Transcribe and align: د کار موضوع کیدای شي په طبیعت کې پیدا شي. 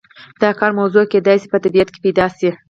د 0.41 0.43
کار 0.59 0.71
موضوع 0.79 1.03
کیدای 1.13 1.37
شي 1.41 1.47
په 1.53 1.57
طبیعت 1.63 1.89
کې 1.93 1.99
پیدا 2.05 2.25
شي. 2.37 2.49